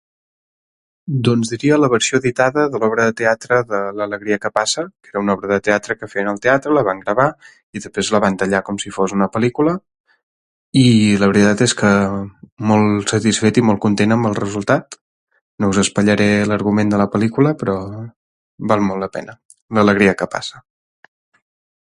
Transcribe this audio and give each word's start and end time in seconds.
Doncs 1.25 1.49
diria 1.53 1.75
la 1.79 1.89
versió 1.93 2.19
editada 2.21 2.63
de 2.75 2.79
l'obra 2.83 3.03
teatre 3.19 3.57
de 3.73 3.81
“L'alegria 3.97 4.37
que 4.45 4.49
passa”, 4.55 4.85
que 5.03 5.11
era 5.13 5.21
una 5.25 5.35
obra 5.37 5.51
de 5.51 5.59
teatre 5.67 5.95
que 5.99 6.09
feien 6.13 6.31
al 6.31 6.39
teatre, 6.45 6.73
la 6.77 6.83
van 6.87 7.03
gravar 7.03 7.27
i 7.79 7.83
després 7.83 8.09
la 8.15 8.21
van 8.23 8.39
tallar 8.43 8.61
com 8.69 8.79
si 8.85 8.93
fos 8.95 9.13
una 9.17 9.27
pel·lícula, 9.35 9.75
i 10.85 10.87
la 11.25 11.29
veritat 11.33 11.61
és 11.67 11.77
que 11.83 11.93
molt 12.71 13.15
satisfet 13.15 13.61
i 13.61 13.65
molt 13.71 13.83
content 13.87 14.17
amb 14.17 14.29
el 14.31 14.39
resultat. 14.43 14.99
No 15.63 15.71
us 15.75 15.81
espatllaré 15.83 16.31
l'argument 16.53 16.95
de 16.95 17.03
la 17.03 17.09
pel·lícula, 17.17 17.53
però 17.63 17.77
val 18.73 18.87
molt 18.89 19.05
la 19.05 19.11
pena, 19.19 19.37
”L'alegria 19.81 20.17
que 20.23 20.33
passa“. 20.37 20.63